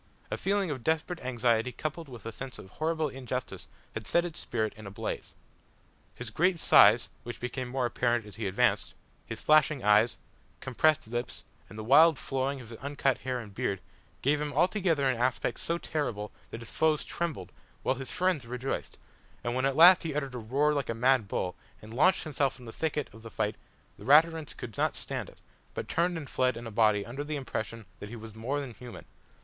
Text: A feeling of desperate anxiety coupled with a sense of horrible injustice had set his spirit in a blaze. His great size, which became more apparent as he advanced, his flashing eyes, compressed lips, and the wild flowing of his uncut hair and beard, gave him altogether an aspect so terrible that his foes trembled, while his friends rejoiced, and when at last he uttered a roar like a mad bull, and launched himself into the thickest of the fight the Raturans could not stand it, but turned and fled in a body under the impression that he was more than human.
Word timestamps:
A 0.31 0.35
feeling 0.35 0.71
of 0.71 0.83
desperate 0.83 1.19
anxiety 1.23 1.71
coupled 1.71 2.09
with 2.09 2.25
a 2.25 2.31
sense 2.31 2.57
of 2.57 2.71
horrible 2.71 3.07
injustice 3.07 3.67
had 3.93 4.07
set 4.07 4.23
his 4.23 4.37
spirit 4.37 4.73
in 4.75 4.87
a 4.87 4.89
blaze. 4.89 5.35
His 6.15 6.31
great 6.31 6.57
size, 6.59 7.09
which 7.21 7.39
became 7.39 7.67
more 7.67 7.85
apparent 7.85 8.25
as 8.25 8.35
he 8.35 8.47
advanced, 8.47 8.95
his 9.27 9.43
flashing 9.43 9.83
eyes, 9.83 10.17
compressed 10.59 11.07
lips, 11.07 11.43
and 11.69 11.77
the 11.77 11.83
wild 11.83 12.17
flowing 12.17 12.59
of 12.59 12.69
his 12.69 12.79
uncut 12.79 13.19
hair 13.19 13.37
and 13.39 13.53
beard, 13.53 13.79
gave 14.23 14.41
him 14.41 14.51
altogether 14.53 15.07
an 15.07 15.17
aspect 15.21 15.59
so 15.59 15.77
terrible 15.77 16.31
that 16.49 16.61
his 16.61 16.71
foes 16.71 17.03
trembled, 17.03 17.51
while 17.83 17.93
his 17.93 18.09
friends 18.11 18.47
rejoiced, 18.47 18.97
and 19.43 19.53
when 19.53 19.65
at 19.65 19.75
last 19.75 20.01
he 20.01 20.15
uttered 20.15 20.33
a 20.33 20.39
roar 20.39 20.73
like 20.73 20.89
a 20.89 20.95
mad 20.95 21.27
bull, 21.27 21.55
and 21.79 21.93
launched 21.93 22.23
himself 22.23 22.57
into 22.57 22.71
the 22.71 22.75
thickest 22.79 23.13
of 23.13 23.21
the 23.21 23.29
fight 23.29 23.55
the 23.99 24.05
Raturans 24.05 24.57
could 24.57 24.75
not 24.77 24.95
stand 24.95 25.29
it, 25.29 25.37
but 25.75 25.87
turned 25.87 26.17
and 26.17 26.27
fled 26.27 26.57
in 26.57 26.65
a 26.65 26.71
body 26.71 27.05
under 27.05 27.23
the 27.23 27.35
impression 27.35 27.85
that 27.99 28.09
he 28.09 28.15
was 28.15 28.33
more 28.33 28.59
than 28.59 28.73
human. 28.73 29.05